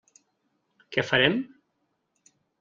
[0.95, 1.37] Què farem?